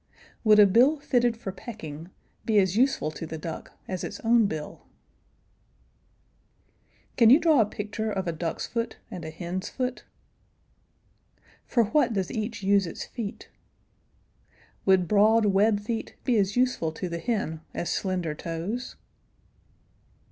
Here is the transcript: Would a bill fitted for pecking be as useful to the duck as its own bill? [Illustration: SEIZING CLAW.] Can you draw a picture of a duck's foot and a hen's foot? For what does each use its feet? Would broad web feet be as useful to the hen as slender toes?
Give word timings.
Would 0.43 0.57
a 0.57 0.65
bill 0.65 0.99
fitted 0.99 1.37
for 1.37 1.51
pecking 1.51 2.09
be 2.43 2.57
as 2.57 2.75
useful 2.75 3.11
to 3.11 3.27
the 3.27 3.37
duck 3.37 3.73
as 3.87 4.03
its 4.03 4.19
own 4.21 4.47
bill? 4.47 4.81
[Illustration: 5.77 6.55
SEIZING 6.57 6.89
CLAW.] 6.89 7.13
Can 7.17 7.29
you 7.29 7.39
draw 7.39 7.61
a 7.61 7.65
picture 7.69 8.11
of 8.11 8.27
a 8.27 8.31
duck's 8.31 8.65
foot 8.65 8.97
and 9.11 9.23
a 9.23 9.29
hen's 9.29 9.69
foot? 9.69 10.03
For 11.67 11.83
what 11.83 12.13
does 12.13 12.31
each 12.31 12.63
use 12.63 12.87
its 12.87 13.05
feet? 13.05 13.49
Would 14.87 15.07
broad 15.07 15.45
web 15.45 15.79
feet 15.79 16.15
be 16.23 16.35
as 16.39 16.55
useful 16.57 16.91
to 16.93 17.07
the 17.07 17.19
hen 17.19 17.61
as 17.75 17.91
slender 17.91 18.33
toes? 18.33 18.95